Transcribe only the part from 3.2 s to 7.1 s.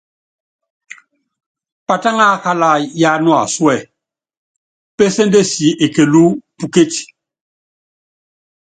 nuasúɛ, péséndesi ekelú pukécí.